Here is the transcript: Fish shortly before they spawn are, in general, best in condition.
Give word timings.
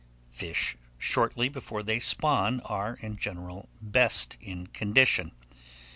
Fish 0.31 0.77
shortly 0.97 1.47
before 1.47 1.83
they 1.83 1.99
spawn 1.99 2.59
are, 2.61 2.97
in 3.03 3.17
general, 3.17 3.69
best 3.83 4.35
in 4.41 4.65
condition. 4.65 5.31